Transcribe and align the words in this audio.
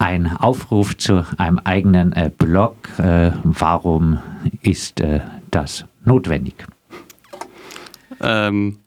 ein 0.00 0.34
Aufruf 0.34 0.96
zu 0.96 1.26
einem 1.36 1.58
eigenen 1.58 2.12
äh, 2.14 2.30
Blog. 2.36 2.76
Äh, 2.98 3.32
warum 3.44 4.18
ist 4.62 5.00
äh, 5.00 5.20
das 5.50 5.84
notwendig? 6.04 6.54
Ähm, 8.20 8.78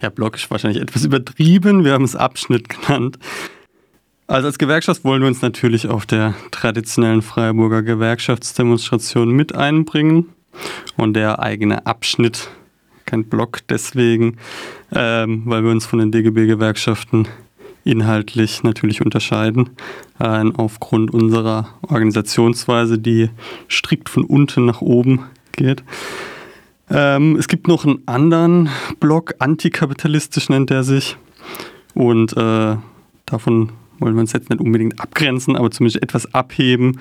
ja, 0.00 0.10
Blog 0.10 0.36
ist 0.36 0.48
wahrscheinlich 0.50 0.80
etwas 0.80 1.04
übertrieben. 1.04 1.84
Wir 1.84 1.92
haben 1.92 2.04
es 2.04 2.14
Abschnitt 2.14 2.68
genannt. 2.68 3.18
Also 4.28 4.46
als 4.46 4.58
Gewerkschaft 4.58 5.02
wollen 5.02 5.22
wir 5.22 5.28
uns 5.28 5.42
natürlich 5.42 5.88
auf 5.88 6.06
der 6.06 6.34
traditionellen 6.52 7.22
Freiburger 7.22 7.82
Gewerkschaftsdemonstration 7.82 9.30
mit 9.32 9.52
einbringen. 9.54 10.26
Und 10.96 11.14
der 11.14 11.40
eigene 11.40 11.84
Abschnitt, 11.86 12.48
kein 13.06 13.24
Blog 13.24 13.58
deswegen, 13.68 14.36
ähm, 14.92 15.42
weil 15.46 15.64
wir 15.64 15.70
uns 15.72 15.84
von 15.84 15.98
den 15.98 16.12
DGB-Gewerkschaften 16.12 17.26
inhaltlich 17.84 18.62
natürlich 18.62 19.02
unterscheiden, 19.02 19.70
äh, 20.18 20.44
aufgrund 20.56 21.12
unserer 21.12 21.68
Organisationsweise, 21.82 22.98
die 22.98 23.30
strikt 23.68 24.08
von 24.08 24.24
unten 24.24 24.66
nach 24.66 24.80
oben 24.80 25.20
geht. 25.52 25.82
Ähm, 26.90 27.36
es 27.36 27.48
gibt 27.48 27.68
noch 27.68 27.84
einen 27.84 28.02
anderen 28.06 28.68
Blog, 28.98 29.34
antikapitalistisch 29.38 30.48
nennt 30.48 30.70
er 30.70 30.82
sich. 30.82 31.16
Und 31.94 32.36
äh, 32.36 32.76
davon 33.26 33.72
wollen 33.98 34.14
wir 34.14 34.20
uns 34.20 34.32
jetzt 34.32 34.50
nicht 34.50 34.60
unbedingt 34.60 35.00
abgrenzen, 35.00 35.56
aber 35.56 35.70
zumindest 35.70 36.02
etwas 36.02 36.34
abheben, 36.34 36.98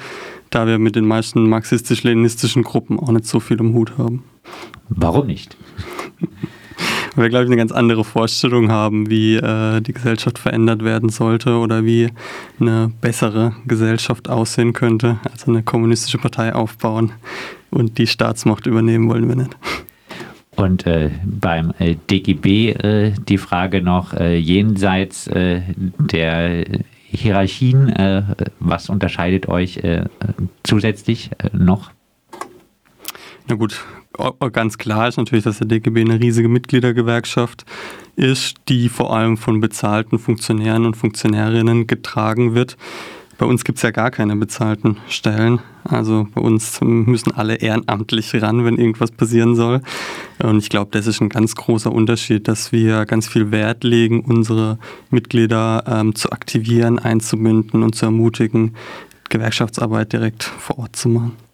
da 0.50 0.68
wir 0.68 0.78
mit 0.80 0.96
den 0.96 1.06
meisten 1.06 1.48
marxistisch-leninistischen 1.50 2.64
Gruppen 2.64 3.00
auch 3.00 3.12
nicht 3.12 3.26
so 3.26 3.40
viel 3.40 3.60
im 3.60 3.74
Hut 3.74 3.98
haben. 3.98 4.24
Warum 4.90 5.28
nicht? 5.28 5.58
Weil 7.20 7.26
wir, 7.26 7.30
glaube 7.32 7.44
ich, 7.44 7.50
eine 7.50 7.58
ganz 7.58 7.74
andere 7.74 8.06
Vorstellung 8.06 8.72
haben, 8.72 9.10
wie 9.10 9.36
äh, 9.36 9.82
die 9.82 9.92
Gesellschaft 9.92 10.40
verändert 10.40 10.86
werden 10.86 11.10
sollte 11.10 11.58
oder 11.58 11.84
wie 11.84 12.08
eine 12.62 12.94
bessere 13.02 13.58
Gesellschaft 13.68 14.30
aussehen 14.30 14.72
könnte. 14.72 15.20
Also 15.30 15.52
eine 15.52 15.62
kommunistische 15.62 16.18
Partei 16.18 16.56
aufbauen 16.56 17.12
und 17.72 17.98
die 17.98 18.08
Staatsmacht 18.08 18.68
übernehmen 18.68 19.10
wollen 19.10 19.28
wir 19.28 19.36
nicht. 19.36 19.58
Und 20.56 20.88
äh, 20.88 21.10
beim 21.26 21.74
äh, 21.80 21.98
DGB 22.10 22.70
äh, 22.70 23.12
die 23.28 23.38
Frage 23.38 23.82
noch 23.82 24.14
äh, 24.14 24.38
jenseits 24.38 25.28
äh, 25.28 25.60
der 25.98 26.64
Hierarchien, 27.04 27.90
äh, 27.90 28.24
was 28.62 28.88
unterscheidet 28.88 29.50
euch 29.50 29.82
zusätzlich 30.64 31.32
noch? 31.52 31.92
Na 33.50 33.56
gut, 33.56 33.84
ganz 34.52 34.78
klar 34.78 35.08
ist 35.08 35.18
natürlich, 35.18 35.44
dass 35.44 35.60
der 35.60 35.68
DGB 35.68 36.02
eine 36.02 36.20
riesige 36.20 36.50
Mitgliedergewerkschaft 36.50 37.66
ist, 38.16 38.58
die 38.68 38.90
vor 38.90 39.16
allem 39.16 39.38
von 39.38 39.62
bezahlten 39.62 40.20
Funktionären 40.20 40.86
und 40.86 40.98
Funktionärinnen 40.98 41.88
getragen 41.88 42.56
wird. 42.56 42.76
Bei 43.38 43.46
uns 43.46 43.64
gibt 43.64 43.78
es 43.78 43.84
ja 43.84 43.92
gar 43.92 44.12
keine 44.12 44.36
bezahlten 44.36 44.98
Stellen. 45.08 45.62
Also 45.86 46.28
bei 46.36 46.42
uns 46.42 46.82
müssen 46.82 47.32
alle 47.32 47.56
ehrenamtlich 47.56 48.36
ran, 48.42 48.66
wenn 48.66 48.78
irgendwas 48.78 49.12
passieren 49.12 49.56
soll. 49.56 49.82
Und 50.44 50.58
ich 50.58 50.70
glaube, 50.70 50.92
das 50.92 51.08
ist 51.08 51.22
ein 51.22 51.30
ganz 51.30 51.56
großer 51.56 51.90
Unterschied, 51.90 52.50
dass 52.50 52.74
wir 52.74 53.06
ganz 53.06 53.30
viel 53.30 53.52
Wert 53.52 53.86
legen, 53.86 54.26
unsere 54.26 54.78
Mitglieder 55.10 55.86
ähm, 55.88 56.16
zu 56.16 56.32
aktivieren, 56.34 57.00
einzubinden 57.00 57.82
und 57.82 57.96
zu 57.96 58.08
ermutigen, 58.08 58.76
Gewerkschaftsarbeit 59.30 60.12
direkt 60.12 60.44
vor 60.44 60.80
Ort 60.80 60.98
zu 60.98 61.08
machen. 61.08 61.49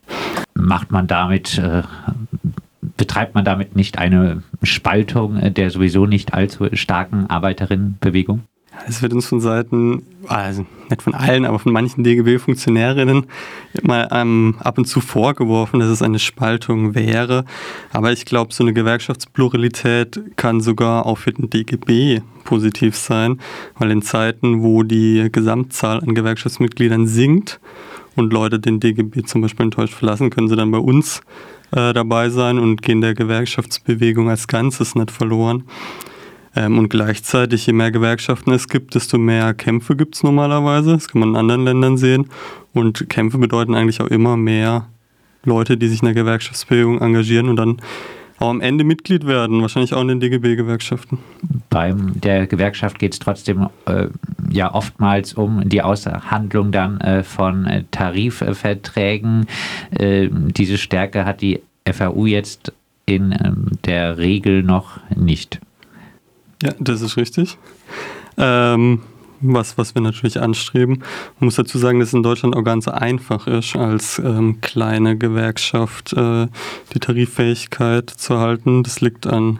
Macht 0.57 0.91
man 0.91 1.07
damit 1.07 1.57
äh, 1.57 1.83
betreibt 2.97 3.35
man 3.35 3.45
damit 3.45 3.75
nicht 3.75 3.97
eine 3.97 4.43
Spaltung 4.63 5.53
der 5.53 5.69
sowieso 5.69 6.05
nicht 6.05 6.33
allzu 6.33 6.67
starken 6.73 7.29
Arbeiterinnenbewegung? 7.29 8.43
Es 8.87 9.01
wird 9.01 9.13
uns 9.13 9.25
von 9.27 9.39
Seiten, 9.39 10.03
also 10.27 10.65
nicht 10.89 11.01
von 11.01 11.15
allen, 11.15 11.45
aber 11.45 11.57
von 11.57 11.73
manchen 11.73 12.03
DGB-Funktionärinnen 12.03 13.25
mal 13.81 14.07
ähm, 14.11 14.55
ab 14.59 14.77
und 14.77 14.85
zu 14.85 15.01
vorgeworfen, 15.01 15.79
dass 15.79 15.89
es 15.89 16.01
eine 16.01 16.19
Spaltung 16.19 16.93
wäre. 16.93 17.45
Aber 17.91 18.11
ich 18.11 18.25
glaube, 18.25 18.53
so 18.53 18.63
eine 18.63 18.73
Gewerkschaftspluralität 18.73 20.21
kann 20.35 20.61
sogar 20.61 21.05
auch 21.05 21.17
für 21.17 21.31
den 21.31 21.49
DGB 21.49 22.21
positiv 22.43 22.95
sein, 22.95 23.39
weil 23.79 23.89
in 23.89 24.03
Zeiten, 24.03 24.61
wo 24.61 24.83
die 24.83 25.29
Gesamtzahl 25.31 26.01
an 26.01 26.13
Gewerkschaftsmitgliedern 26.13 27.07
sinkt 27.07 27.59
und 28.15 28.31
Leute 28.31 28.59
den 28.59 28.79
DGB 28.79 29.23
zum 29.23 29.41
Beispiel 29.41 29.65
enttäuscht 29.65 29.95
verlassen, 29.95 30.29
können 30.29 30.47
sie 30.47 30.55
dann 30.55 30.71
bei 30.71 30.77
uns 30.77 31.21
äh, 31.71 31.91
dabei 31.93 32.29
sein 32.29 32.59
und 32.59 32.83
gehen 32.83 33.01
der 33.01 33.15
Gewerkschaftsbewegung 33.15 34.29
als 34.29 34.47
Ganzes 34.47 34.93
nicht 34.93 35.09
verloren. 35.09 35.63
Ähm, 36.55 36.77
und 36.77 36.89
gleichzeitig, 36.89 37.65
je 37.65 37.73
mehr 37.73 37.91
Gewerkschaften 37.91 38.51
es 38.51 38.67
gibt, 38.67 38.95
desto 38.95 39.17
mehr 39.17 39.53
Kämpfe 39.53 39.95
gibt 39.95 40.15
es 40.15 40.23
normalerweise. 40.23 40.93
Das 40.93 41.07
kann 41.07 41.19
man 41.19 41.29
in 41.29 41.35
anderen 41.35 41.65
Ländern 41.65 41.97
sehen. 41.97 42.27
Und 42.73 43.09
Kämpfe 43.09 43.37
bedeuten 43.37 43.75
eigentlich 43.75 44.01
auch 44.01 44.07
immer 44.07 44.37
mehr 44.37 44.87
Leute, 45.43 45.77
die 45.77 45.87
sich 45.87 46.01
in 46.01 46.05
der 46.05 46.15
Gewerkschaftsbewegung 46.15 47.01
engagieren 47.01 47.49
und 47.49 47.55
dann 47.57 47.77
auch 48.37 48.49
am 48.49 48.59
Ende 48.61 48.83
Mitglied 48.83 49.25
werden, 49.25 49.61
wahrscheinlich 49.61 49.93
auch 49.93 50.01
in 50.01 50.09
den 50.09 50.19
DGB-Gewerkschaften. 50.19 51.19
Beim 51.69 52.19
der 52.19 52.47
Gewerkschaft 52.47 52.99
geht 52.99 53.13
es 53.13 53.19
trotzdem 53.19 53.69
äh, 53.85 54.07
ja 54.49 54.73
oftmals 54.73 55.33
um 55.33 55.67
die 55.67 55.81
Aushandlung 55.81 56.71
dann 56.71 56.99
äh, 56.99 57.23
von 57.23 57.65
äh, 57.65 57.83
Tarifverträgen. 57.91 59.47
Äh, 59.91 60.27
diese 60.31 60.77
Stärke 60.77 61.25
hat 61.25 61.41
die 61.41 61.61
FAU 61.89 62.25
jetzt 62.25 62.73
in 63.05 63.31
ähm, 63.31 63.67
der 63.85 64.17
Regel 64.17 64.63
noch 64.63 64.99
nicht. 65.15 65.61
Ja, 66.63 66.73
das 66.79 67.01
ist 67.01 67.17
richtig. 67.17 67.57
Ähm, 68.37 69.01
was, 69.41 69.77
was 69.77 69.95
wir 69.95 70.01
natürlich 70.01 70.39
anstreben. 70.39 70.99
Man 71.39 71.45
muss 71.45 71.55
dazu 71.55 71.77
sagen, 71.77 71.99
dass 71.99 72.09
es 72.09 72.13
in 72.13 72.23
Deutschland 72.23 72.55
auch 72.55 72.63
ganz 72.63 72.87
einfach 72.87 73.47
ist, 73.47 73.75
als 73.75 74.19
ähm, 74.19 74.61
kleine 74.61 75.17
Gewerkschaft 75.17 76.13
äh, 76.13 76.47
die 76.93 76.99
Tariffähigkeit 76.99 78.09
zu 78.09 78.39
halten. 78.39 78.83
Das 78.83 79.01
liegt 79.01 79.27
an 79.27 79.59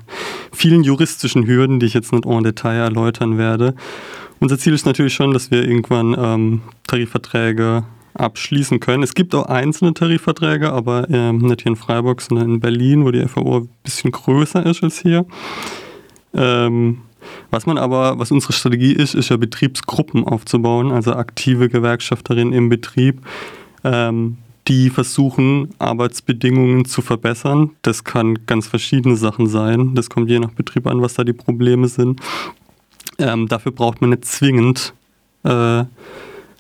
vielen 0.52 0.84
juristischen 0.84 1.46
Hürden, 1.48 1.80
die 1.80 1.86
ich 1.88 1.94
jetzt 1.94 2.14
nicht 2.14 2.26
en 2.26 2.44
Detail 2.44 2.78
erläutern 2.78 3.38
werde. 3.38 3.76
Unser 4.40 4.58
Ziel 4.58 4.74
ist 4.74 4.86
natürlich 4.86 5.14
schon, 5.14 5.34
dass 5.34 5.52
wir 5.52 5.64
irgendwann 5.64 6.16
ähm, 6.18 6.62
Tarifverträge 6.88 7.84
abschließen 8.14 8.80
können. 8.80 9.04
Es 9.04 9.14
gibt 9.14 9.36
auch 9.36 9.48
einzelne 9.48 9.94
Tarifverträge, 9.94 10.72
aber 10.72 11.10
ähm, 11.10 11.40
nicht 11.40 11.64
hier 11.64 11.72
in 11.72 11.76
Freiburg, 11.76 12.22
sondern 12.22 12.56
in 12.56 12.60
Berlin, 12.60 13.06
wo 13.06 13.12
die 13.12 13.26
FAO 13.28 13.60
ein 13.60 13.70
bisschen 13.84 14.12
größer 14.12 14.66
ist 14.66 14.84
als 14.84 15.00
hier. 15.00 15.26
Ähm, 16.36 17.00
was 17.50 17.66
man 17.66 17.78
aber, 17.78 18.20
was 18.20 18.32
unsere 18.32 18.54
Strategie 18.54 18.94
ist, 18.94 19.16
ist 19.16 19.30
ja 19.30 19.38
Betriebsgruppen 19.38 20.26
aufzubauen, 20.26 20.92
also 20.92 21.14
aktive 21.14 21.70
Gewerkschafterinnen 21.70 22.54
im 22.54 22.70
Betrieb, 22.70 23.22
ähm, 23.84 24.38
die 24.68 24.90
versuchen, 24.90 25.70
Arbeitsbedingungen 25.78 26.86
zu 26.86 27.02
verbessern. 27.02 27.72
Das 27.84 28.04
kann 28.04 28.46
ganz 28.48 28.68
verschiedene 28.68 29.16
Sachen 29.16 29.48
sein. 29.48 29.94
Das 29.94 30.10
kommt 30.10 30.30
je 30.30 30.40
nach 30.40 30.52
Betrieb 30.52 30.88
an, 30.88 31.02
was 31.02 31.14
da 31.14 31.24
die 31.24 31.34
Probleme 31.34 31.88
sind. 31.88 32.20
Ähm, 33.20 33.48
dafür 33.48 33.72
braucht 33.72 34.02
man 34.02 34.10
nicht 34.10 34.26
zwingend 34.26 34.94
äh, 35.44 35.86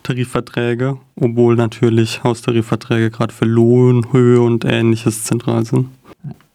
Tarifverträge, 0.03 0.97
obwohl 1.15 1.55
natürlich 1.55 2.23
Haustarifverträge 2.23 3.09
gerade 3.09 3.33
für 3.33 3.45
Lohnhöhe 3.45 4.39
und 4.39 4.63
ähnliches 4.65 5.23
zentral 5.23 5.65
sind. 5.65 5.89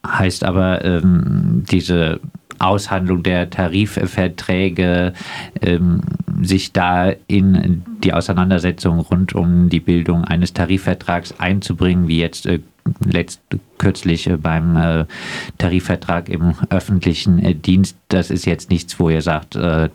Heißt 0.07 0.45
aber, 0.45 0.85
ähm, 0.85 1.65
diese 1.69 2.21
Aushandlung 2.61 3.23
der 3.23 3.51
Tarifverträge, 3.51 5.13
ähm, 5.63 6.03
sich 6.43 6.73
da 6.73 7.13
in 7.27 7.83
die 8.05 8.13
Auseinandersetzung 8.13 9.01
rund 9.01 9.35
um 9.35 9.69
die 9.69 9.81
Bildung 9.81 10.25
eines 10.25 10.53
Tarifvertrags 10.53 11.35
einzubringen, 11.39 12.09
wie 12.09 12.19
jetzt 12.19 12.47
äh, 12.47 12.61
letzt 13.05 13.41
kürzlich 13.79 14.27
äh, 14.27 14.37
beim 14.37 14.77
äh, 14.77 15.07
Tarifvertrag 15.59 16.29
im 16.29 16.55
öffentlichen 16.71 17.39
äh, 17.41 17.55
Dienst. 17.55 17.97
Das 18.09 18.31
ist 18.31 18.45
jetzt 18.45 18.71
nichts, 18.71 18.99
wo 18.99 19.11
ihr 19.11 19.23
sagt, 19.23 19.57
äh, 19.57 19.89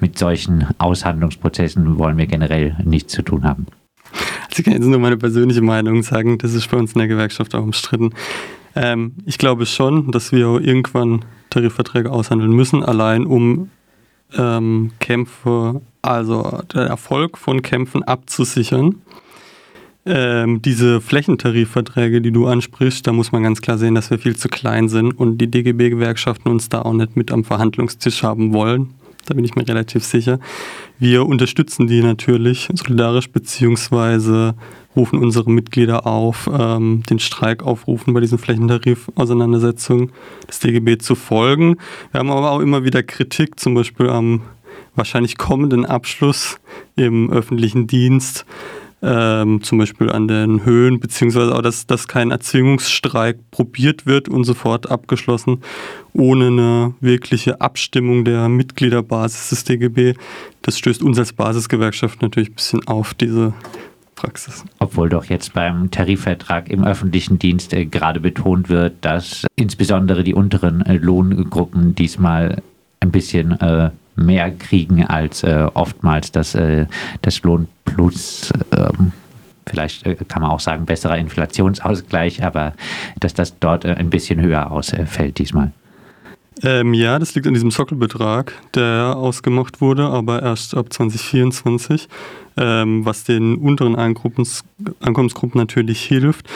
mit 0.00 0.18
solchen 0.18 0.66
Aushandlungsprozessen 0.78 1.98
wollen 1.98 2.16
wir 2.16 2.26
generell 2.26 2.76
nichts 2.84 3.12
zu 3.12 3.22
tun 3.22 3.44
haben. 3.44 3.66
Also 4.48 4.60
ich 4.60 4.64
kann 4.64 4.74
jetzt 4.74 4.86
nur 4.86 4.98
meine 4.98 5.16
persönliche 5.16 5.62
Meinung 5.62 6.02
sagen, 6.02 6.38
das 6.38 6.54
ist 6.54 6.70
bei 6.70 6.76
uns 6.76 6.92
in 6.92 6.98
der 6.98 7.08
Gewerkschaft 7.08 7.54
auch 7.54 7.62
umstritten. 7.62 8.10
Ähm, 8.74 9.14
ich 9.26 9.38
glaube 9.38 9.66
schon, 9.66 10.10
dass 10.10 10.32
wir 10.32 10.60
irgendwann 10.60 11.24
Tarifverträge 11.50 12.10
aushandeln 12.10 12.52
müssen, 12.52 12.82
allein 12.82 13.26
um 13.26 13.70
ähm, 14.36 14.92
Kämpfe, 15.00 15.80
also 16.02 16.62
der 16.74 16.82
Erfolg 16.82 17.38
von 17.38 17.62
Kämpfen 17.62 18.02
abzusichern. 18.02 19.02
Ähm, 20.06 20.62
diese 20.62 21.00
Flächentarifverträge, 21.00 22.22
die 22.22 22.30
du 22.30 22.46
ansprichst, 22.46 23.06
da 23.06 23.12
muss 23.12 23.32
man 23.32 23.42
ganz 23.42 23.60
klar 23.60 23.76
sehen, 23.76 23.94
dass 23.94 24.10
wir 24.10 24.18
viel 24.18 24.36
zu 24.36 24.48
klein 24.48 24.88
sind 24.88 25.12
und 25.12 25.38
die 25.38 25.50
DGB-Gewerkschaften 25.50 26.48
uns 26.48 26.68
da 26.68 26.82
auch 26.82 26.94
nicht 26.94 27.16
mit 27.16 27.30
am 27.30 27.44
Verhandlungstisch 27.44 28.22
haben 28.22 28.54
wollen. 28.54 28.94
Da 29.28 29.34
bin 29.34 29.44
ich 29.44 29.56
mir 29.56 29.68
relativ 29.68 30.04
sicher. 30.04 30.38
Wir 30.98 31.26
unterstützen 31.26 31.86
die 31.86 32.02
natürlich 32.02 32.68
solidarisch, 32.72 33.30
beziehungsweise 33.30 34.54
rufen 34.96 35.18
unsere 35.18 35.50
Mitglieder 35.50 36.06
auf, 36.06 36.48
ähm, 36.50 37.02
den 37.10 37.18
Streik 37.18 37.62
aufrufen 37.62 38.14
bei 38.14 38.20
diesen 38.20 38.38
Flächentarifauseinandersetzungen 38.38 40.12
des 40.48 40.60
DGB 40.60 40.96
zu 40.96 41.14
folgen. 41.14 41.76
Wir 42.10 42.20
haben 42.20 42.30
aber 42.30 42.52
auch 42.52 42.60
immer 42.60 42.84
wieder 42.84 43.02
Kritik, 43.02 43.60
zum 43.60 43.74
Beispiel 43.74 44.08
am 44.08 44.40
wahrscheinlich 44.94 45.36
kommenden 45.36 45.84
Abschluss 45.84 46.58
im 46.96 47.30
öffentlichen 47.30 47.86
Dienst 47.86 48.46
ähm, 49.02 49.62
zum 49.62 49.78
Beispiel 49.78 50.10
an 50.10 50.28
den 50.28 50.64
Höhen, 50.64 51.00
beziehungsweise 51.00 51.54
auch, 51.54 51.62
dass, 51.62 51.86
dass 51.86 52.08
kein 52.08 52.30
Erzwingungsstreik 52.30 53.38
probiert 53.50 54.06
wird 54.06 54.28
und 54.28 54.44
sofort 54.44 54.90
abgeschlossen, 54.90 55.62
ohne 56.12 56.46
eine 56.46 56.94
wirkliche 57.00 57.60
Abstimmung 57.60 58.24
der 58.24 58.48
Mitgliederbasis 58.48 59.50
des 59.50 59.64
DGB. 59.64 60.14
Das 60.62 60.78
stößt 60.78 61.02
uns 61.02 61.18
als 61.18 61.32
Basisgewerkschaft 61.32 62.22
natürlich 62.22 62.50
ein 62.50 62.54
bisschen 62.54 62.86
auf, 62.88 63.14
diese 63.14 63.54
Praxis. 64.18 64.64
Obwohl 64.80 65.08
doch 65.08 65.26
jetzt 65.26 65.52
beim 65.54 65.92
Tarifvertrag 65.92 66.68
im 66.70 66.82
öffentlichen 66.82 67.38
Dienst 67.38 67.72
äh, 67.72 67.86
gerade 67.86 68.18
betont 68.18 68.68
wird, 68.68 68.96
dass 69.02 69.46
insbesondere 69.54 70.24
die 70.24 70.34
unteren 70.34 70.82
äh, 70.82 70.96
Lohngruppen 70.96 71.94
diesmal 71.94 72.60
ein 73.00 73.12
bisschen 73.12 73.52
äh, 73.60 73.90
mehr 74.18 74.50
kriegen 74.50 75.04
als 75.04 75.42
äh, 75.42 75.66
oftmals 75.74 76.32
das, 76.32 76.54
äh, 76.54 76.86
das 77.22 77.42
Lohnplus. 77.42 78.52
Ähm, 78.72 79.12
vielleicht 79.66 80.06
äh, 80.06 80.16
kann 80.16 80.42
man 80.42 80.50
auch 80.50 80.60
sagen, 80.60 80.86
besserer 80.86 81.18
Inflationsausgleich, 81.18 82.42
aber 82.42 82.74
dass 83.20 83.34
das 83.34 83.58
dort 83.58 83.86
ein 83.86 84.10
bisschen 84.10 84.40
höher 84.40 84.70
ausfällt 84.70 85.38
diesmal. 85.38 85.72
Ähm, 86.62 86.92
ja, 86.92 87.18
das 87.18 87.34
liegt 87.34 87.46
an 87.46 87.54
diesem 87.54 87.70
Sockelbetrag, 87.70 88.52
der 88.74 89.14
ausgemacht 89.16 89.80
wurde, 89.80 90.06
aber 90.06 90.42
erst 90.42 90.76
ab 90.76 90.92
2024, 90.92 92.08
ähm, 92.56 93.04
was 93.04 93.22
den 93.22 93.56
unteren 93.56 93.94
Einkommensgruppen 93.94 95.60
natürlich 95.60 96.02
hilft. 96.02 96.48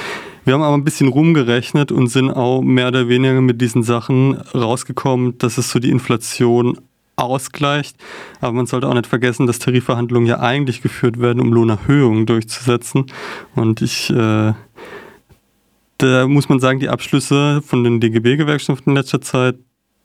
Wir 0.45 0.55
haben 0.55 0.63
aber 0.63 0.77
ein 0.77 0.83
bisschen 0.83 1.07
rumgerechnet 1.07 1.93
und 1.93 2.09
sind 2.09 2.31
auch 2.31 2.63
mehr 2.63 2.89
oder 2.89 3.09
weniger 3.09 3.41
mit 3.41 3.61
diesen 3.61 3.85
Sachen 3.85 4.39
rausgekommen, 4.55 5.39
dass 5.39 5.57
es 5.57 5.71
so 5.71 5.79
die 5.79 5.91
Inflation 5.91 6.79
ausgleicht. 7.23 7.97
Aber 8.41 8.53
man 8.53 8.67
sollte 8.67 8.89
auch 8.89 8.95
nicht 8.95 9.07
vergessen, 9.07 9.47
dass 9.47 9.59
Tarifverhandlungen 9.59 10.29
ja 10.29 10.41
eigentlich 10.41 10.83
geführt 10.83 11.21
werden, 11.21 11.41
um 11.41 11.53
Lohnerhöhungen 11.53 12.27
durchzusetzen. 12.27 13.07
Und 13.55 13.83
ich, 13.83 14.11
äh, 14.11 14.53
da 15.99 16.27
muss 16.27 16.49
man 16.49 16.61
sagen, 16.61 16.81
die 16.81 16.89
Abschlüsse 16.89 17.63
von 17.63 17.85
den 17.85 18.01
DGB-Gewerkschaften 18.01 18.91
in 18.91 18.97
letzter 18.97 19.21
Zeit 19.21 19.57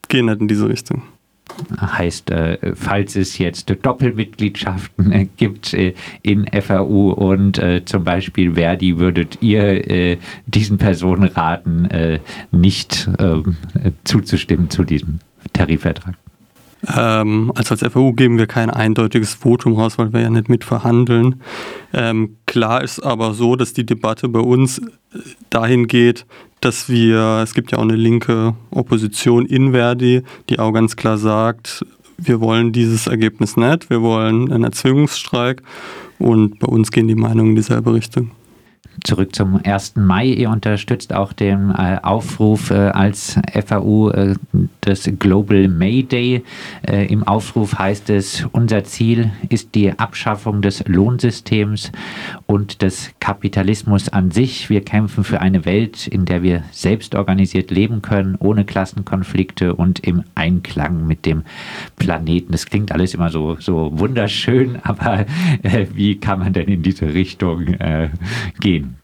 gehen 0.08 0.26
nicht 0.26 0.40
in 0.40 0.48
diese 0.48 0.68
Richtung. 0.68 1.02
Heißt, 1.80 2.30
äh, 2.30 2.74
falls 2.74 3.16
es 3.16 3.38
jetzt 3.38 3.74
Doppelmitgliedschaften 3.82 5.12
äh, 5.12 5.26
gibt 5.36 5.74
äh, 5.74 5.94
in 6.22 6.46
FAU 6.46 7.12
und 7.12 7.60
zum 7.84 8.04
Beispiel 8.04 8.54
Verdi, 8.54 8.98
würdet 8.98 9.38
ihr 9.42 10.18
diesen 10.46 10.78
Personen 10.78 11.24
raten, 11.24 11.88
nicht 12.50 13.08
ähm, 13.18 13.56
zuzustimmen 14.04 14.70
zu 14.70 14.84
diesem 14.84 15.18
Tarifvertrag? 15.52 16.14
Ähm, 16.86 17.52
also 17.54 17.74
als 17.74 17.92
FAU 17.92 18.12
geben 18.12 18.38
wir 18.38 18.46
kein 18.46 18.70
eindeutiges 18.70 19.34
Votum 19.34 19.74
raus, 19.74 19.98
weil 19.98 20.12
wir 20.12 20.20
ja 20.20 20.30
nicht 20.30 20.48
mitverhandeln. 20.48 21.40
Ähm, 21.92 22.36
klar 22.46 22.82
ist 22.82 23.00
aber 23.00 23.34
so, 23.34 23.56
dass 23.56 23.72
die 23.72 23.86
Debatte 23.86 24.28
bei 24.28 24.40
uns 24.40 24.80
dahin 25.50 25.86
geht, 25.86 26.26
dass 26.60 26.88
wir, 26.88 27.40
es 27.42 27.54
gibt 27.54 27.72
ja 27.72 27.78
auch 27.78 27.82
eine 27.82 27.96
linke 27.96 28.54
Opposition 28.70 29.46
in 29.46 29.72
Verdi, 29.72 30.22
die 30.48 30.58
auch 30.58 30.72
ganz 30.72 30.96
klar 30.96 31.18
sagt, 31.18 31.84
wir 32.16 32.40
wollen 32.40 32.72
dieses 32.72 33.06
Ergebnis 33.06 33.56
nicht, 33.56 33.90
wir 33.90 34.02
wollen 34.02 34.52
einen 34.52 34.64
Erzwingungsstreik 34.64 35.62
und 36.18 36.58
bei 36.58 36.66
uns 36.66 36.90
gehen 36.90 37.06
die 37.06 37.14
Meinungen 37.14 37.50
in 37.50 37.56
dieselbe 37.56 37.94
Richtung 37.94 38.32
zurück 39.04 39.34
zum 39.34 39.60
1. 39.62 39.96
Mai. 39.96 40.26
Ihr 40.26 40.50
unterstützt 40.50 41.12
auch 41.12 41.32
den 41.32 41.70
äh, 41.70 41.98
Aufruf 42.02 42.70
äh, 42.70 42.74
als 42.74 43.38
FAU 43.66 44.10
äh, 44.10 44.34
des 44.86 45.10
Global 45.18 45.68
May 45.68 46.02
Day. 46.02 46.42
Äh, 46.86 47.06
Im 47.06 47.22
Aufruf 47.22 47.78
heißt 47.78 48.10
es, 48.10 48.46
unser 48.52 48.84
Ziel 48.84 49.30
ist 49.48 49.74
die 49.74 49.98
Abschaffung 49.98 50.62
des 50.62 50.84
Lohnsystems 50.86 51.92
und 52.46 52.82
des 52.82 53.10
Kapitalismus 53.20 54.08
an 54.08 54.30
sich. 54.30 54.70
Wir 54.70 54.84
kämpfen 54.84 55.24
für 55.24 55.40
eine 55.40 55.64
Welt, 55.64 56.06
in 56.06 56.24
der 56.24 56.42
wir 56.42 56.64
selbst 56.70 57.14
organisiert 57.14 57.70
leben 57.70 58.02
können, 58.02 58.36
ohne 58.38 58.64
Klassenkonflikte 58.64 59.74
und 59.74 60.00
im 60.00 60.24
Einklang 60.34 61.06
mit 61.06 61.26
dem 61.26 61.42
Planeten. 61.96 62.52
Das 62.52 62.66
klingt 62.66 62.92
alles 62.92 63.14
immer 63.14 63.30
so, 63.30 63.56
so 63.60 63.90
wunderschön, 63.98 64.78
aber 64.82 65.26
äh, 65.62 65.86
wie 65.94 66.18
kann 66.18 66.40
man 66.40 66.52
denn 66.52 66.68
in 66.68 66.82
diese 66.82 67.14
Richtung 67.14 67.66
äh, 67.74 68.10
gehen? 68.60 68.97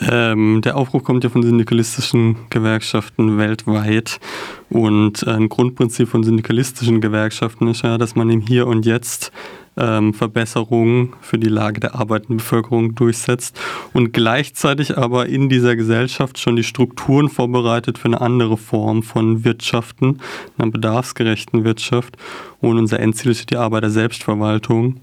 Ähm, 0.00 0.62
der 0.62 0.76
Aufruf 0.76 1.04
kommt 1.04 1.24
ja 1.24 1.30
von 1.30 1.42
syndikalistischen 1.42 2.36
Gewerkschaften 2.50 3.38
weltweit. 3.38 4.18
Und 4.70 5.26
ein 5.26 5.48
Grundprinzip 5.48 6.08
von 6.08 6.24
syndikalistischen 6.24 7.00
Gewerkschaften 7.00 7.68
ist 7.68 7.82
ja, 7.82 7.98
dass 7.98 8.14
man 8.14 8.30
im 8.30 8.40
Hier 8.40 8.66
und 8.66 8.86
Jetzt 8.86 9.32
ähm, 9.76 10.12
Verbesserungen 10.12 11.14
für 11.20 11.38
die 11.38 11.48
Lage 11.48 11.80
der 11.80 11.94
arbeitenden 11.94 12.38
Bevölkerung 12.38 12.94
durchsetzt 12.94 13.58
und 13.92 14.12
gleichzeitig 14.12 14.98
aber 14.98 15.26
in 15.26 15.48
dieser 15.48 15.76
Gesellschaft 15.76 16.38
schon 16.38 16.56
die 16.56 16.64
Strukturen 16.64 17.28
vorbereitet 17.28 17.98
für 17.98 18.06
eine 18.06 18.20
andere 18.20 18.56
Form 18.56 19.02
von 19.02 19.44
Wirtschaften, 19.44 20.18
einer 20.58 20.70
bedarfsgerechten 20.70 21.64
Wirtschaft. 21.64 22.16
Und 22.60 22.78
unser 22.78 23.00
Endziel 23.00 23.30
ist 23.30 23.50
die 23.50 23.56
Arbeit 23.56 23.84
der 23.84 23.90
Selbstverwaltung. 23.90 25.00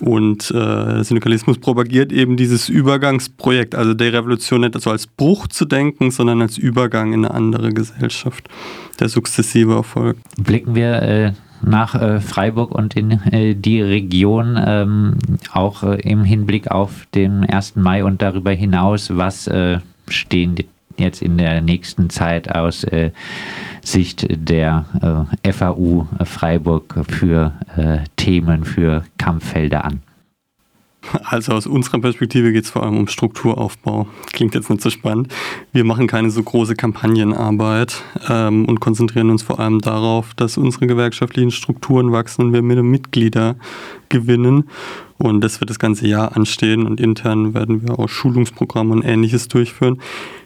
Und 0.00 0.50
äh, 0.50 1.04
Syndikalismus 1.04 1.58
propagiert 1.58 2.10
eben 2.10 2.36
dieses 2.36 2.68
Übergangsprojekt, 2.68 3.74
also 3.74 3.92
der 3.92 4.12
Revolution 4.14 4.62
nicht 4.62 4.80
so 4.80 4.90
als 4.90 5.06
Bruch 5.06 5.46
zu 5.46 5.66
denken, 5.66 6.10
sondern 6.10 6.40
als 6.40 6.56
Übergang 6.56 7.12
in 7.12 7.24
eine 7.26 7.34
andere 7.34 7.72
Gesellschaft, 7.72 8.48
der 8.98 9.10
sukzessive 9.10 9.74
Erfolg. 9.74 10.16
Blicken 10.38 10.74
wir 10.74 11.02
äh, 11.02 11.32
nach 11.62 11.94
äh, 11.94 12.20
Freiburg 12.20 12.72
und 12.72 12.96
in 12.96 13.10
äh, 13.10 13.54
die 13.54 13.82
Region, 13.82 14.58
ähm, 14.58 15.18
auch 15.52 15.82
äh, 15.82 16.00
im 16.00 16.24
Hinblick 16.24 16.70
auf 16.70 17.06
den 17.14 17.44
1. 17.44 17.76
Mai 17.76 18.02
und 18.02 18.22
darüber 18.22 18.52
hinaus, 18.52 19.14
was 19.14 19.46
äh, 19.48 19.80
stehen 20.08 20.56
jetzt 21.00 21.22
in 21.22 21.38
der 21.38 21.60
nächsten 21.60 22.10
Zeit 22.10 22.54
aus 22.54 22.84
Sicht 23.82 24.26
der 24.28 25.26
äh, 25.42 25.52
FAU 25.52 26.06
Freiburg 26.24 27.04
für 27.08 27.54
äh, 27.76 27.98
Themen, 28.16 28.64
für 28.64 29.04
Kampffelder 29.18 29.84
an? 29.84 30.02
Also 31.24 31.52
aus 31.52 31.66
unserer 31.66 31.98
Perspektive 31.98 32.52
geht 32.52 32.64
es 32.64 32.70
vor 32.70 32.82
allem 32.82 32.98
um 32.98 33.08
Strukturaufbau. 33.08 34.06
Klingt 34.32 34.54
jetzt 34.54 34.68
nicht 34.68 34.82
so 34.82 34.90
spannend. 34.90 35.32
Wir 35.72 35.84
machen 35.84 36.06
keine 36.06 36.30
so 36.30 36.42
große 36.42 36.74
Kampagnenarbeit 36.74 38.02
ähm, 38.28 38.66
und 38.66 38.80
konzentrieren 38.80 39.30
uns 39.30 39.42
vor 39.42 39.58
allem 39.60 39.80
darauf, 39.80 40.34
dass 40.34 40.58
unsere 40.58 40.86
gewerkschaftlichen 40.86 41.50
Strukturen 41.50 42.12
wachsen 42.12 42.46
und 42.46 42.52
wir 42.52 42.62
Mitglieder 42.82 43.56
gewinnen. 44.08 44.64
Und 45.20 45.42
das 45.42 45.60
wird 45.60 45.68
das 45.68 45.78
ganze 45.78 46.08
Jahr 46.08 46.34
anstehen 46.34 46.86
und 46.86 46.98
intern 46.98 47.52
werden 47.52 47.86
wir 47.86 47.98
auch 47.98 48.08
Schulungsprogramme 48.08 48.94
und 48.94 49.02
ähnliches 49.02 49.48
durchführen. 49.48 50.00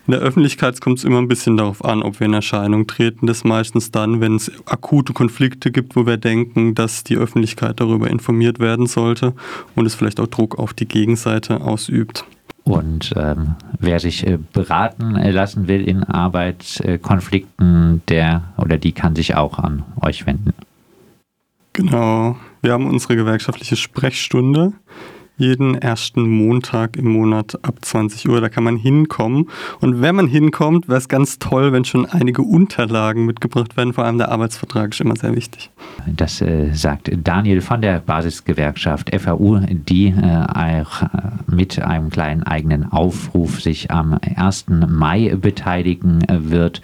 In 0.08 0.10
der 0.10 0.20
Öffentlichkeit 0.20 0.80
kommt 0.80 0.98
es 0.98 1.04
immer 1.04 1.18
ein 1.18 1.28
bisschen 1.28 1.56
darauf 1.56 1.84
an, 1.84 2.02
ob 2.02 2.18
wir 2.18 2.26
in 2.26 2.34
Erscheinung 2.34 2.88
treten. 2.88 3.28
Das 3.28 3.44
meistens 3.44 3.92
dann, 3.92 4.20
wenn 4.20 4.34
es 4.34 4.50
akute 4.66 5.12
Konflikte 5.12 5.70
gibt, 5.70 5.94
wo 5.94 6.06
wir 6.06 6.16
denken, 6.16 6.74
dass 6.74 7.04
die 7.04 7.16
Öffentlichkeit 7.16 7.78
darüber 7.78 8.10
informiert 8.10 8.58
werden 8.58 8.86
sollte 8.86 9.32
und 9.76 9.86
es 9.86 9.94
vielleicht 9.94 10.18
auch 10.18 10.26
Druck 10.26 10.58
auf 10.58 10.74
die 10.74 10.88
Gegenseite 10.88 11.60
ausübt. 11.60 12.24
Und 12.64 13.12
ähm, 13.16 13.54
wer 13.78 14.00
sich 14.00 14.26
äh, 14.26 14.38
beraten 14.52 15.12
lassen 15.12 15.68
will 15.68 15.86
in 15.86 16.02
Arbeitskonflikten, 16.02 18.02
der 18.08 18.42
oder 18.56 18.76
die 18.76 18.92
kann 18.92 19.14
sich 19.14 19.36
auch 19.36 19.60
an 19.60 19.84
euch 20.00 20.26
wenden. 20.26 20.52
Genau. 21.74 22.36
Wir 22.62 22.72
haben 22.72 22.86
unsere 22.86 23.16
gewerkschaftliche 23.16 23.76
Sprechstunde 23.76 24.72
jeden 25.36 25.74
ersten 25.74 26.28
Montag 26.28 26.96
im 26.96 27.08
Monat 27.08 27.58
ab 27.62 27.84
20 27.84 28.28
Uhr. 28.28 28.40
Da 28.40 28.48
kann 28.48 28.62
man 28.62 28.76
hinkommen. 28.76 29.50
Und 29.80 30.00
wenn 30.00 30.14
man 30.14 30.28
hinkommt, 30.28 30.88
wäre 30.88 30.98
es 30.98 31.08
ganz 31.08 31.38
toll, 31.38 31.72
wenn 31.72 31.84
schon 31.84 32.06
einige 32.06 32.42
Unterlagen 32.42 33.26
mitgebracht 33.26 33.76
werden. 33.76 33.92
Vor 33.92 34.04
allem 34.04 34.18
der 34.18 34.30
Arbeitsvertrag 34.30 34.92
ist 34.92 35.00
immer 35.00 35.16
sehr 35.16 35.34
wichtig. 35.34 35.70
Das 36.06 36.40
äh, 36.40 36.72
sagt 36.72 37.10
Daniel 37.12 37.60
von 37.60 37.82
der 37.82 37.98
Basisgewerkschaft 37.98 39.10
FAU, 39.14 39.60
die 39.68 40.06
äh, 40.06 40.44
auch 40.48 41.02
äh, 41.02 41.08
mit 41.48 41.80
einem 41.80 42.10
kleinen 42.10 42.44
eigenen 42.44 42.90
Aufruf 42.92 43.60
sich 43.60 43.90
am 43.90 44.18
1. 44.36 44.66
Mai 44.68 45.34
beteiligen 45.36 46.22
äh, 46.28 46.50
wird. 46.50 46.80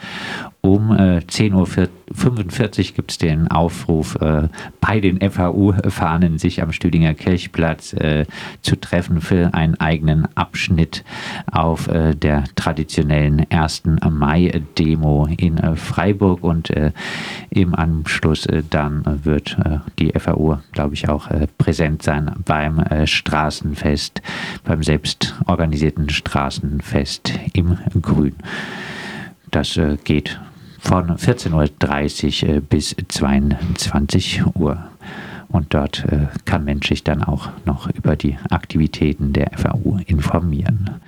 Um 0.62 0.92
äh, 0.92 1.20
10.45 1.20 2.90
Uhr 2.90 2.94
gibt 2.94 3.12
es 3.12 3.18
den 3.18 3.48
Aufruf, 3.48 4.16
äh, 4.16 4.48
bei 4.82 5.00
den 5.00 5.18
FAU-Fahnen 5.18 6.38
sich 6.38 6.62
am 6.62 6.72
Stüdinger 6.72 7.14
Kirchplatz 7.14 7.94
äh, 7.94 8.26
zu 8.60 8.76
treffen 8.76 9.22
für 9.22 9.54
einen 9.54 9.80
eigenen 9.80 10.28
Abschnitt 10.36 11.02
auf 11.50 11.88
äh, 11.88 12.14
der 12.14 12.44
traditionellen 12.56 13.46
1. 13.48 13.84
Mai-Demo 14.10 15.28
in 15.34 15.56
äh, 15.56 15.76
Freiburg. 15.76 16.44
Und 16.44 16.68
äh, 16.70 16.92
im 17.48 17.74
Anschluss 17.74 18.46
dann 18.70 19.20
wird 19.24 19.56
die 19.98 20.12
FAU, 20.12 20.58
glaube 20.72 20.94
ich, 20.94 21.08
auch 21.08 21.28
präsent 21.58 22.02
sein 22.02 22.30
beim 22.44 22.82
Straßenfest, 23.04 24.22
beim 24.64 24.82
selbstorganisierten 24.82 26.08
Straßenfest 26.10 27.32
im 27.54 27.78
Grün. 28.00 28.34
Das 29.50 29.78
geht 30.04 30.38
von 30.80 31.16
14.30 31.16 32.48
Uhr 32.48 32.54
äh, 32.56 32.60
bis 32.60 32.96
22 33.08 34.42
Uhr. 34.54 34.78
Und 35.48 35.74
dort 35.74 36.04
äh, 36.04 36.26
kann 36.44 36.64
Mensch 36.64 36.88
sich 36.88 37.04
dann 37.04 37.22
auch 37.22 37.50
noch 37.64 37.88
über 37.90 38.16
die 38.16 38.36
Aktivitäten 38.50 39.32
der 39.32 39.50
FAU 39.56 39.98
informieren. 40.06 41.00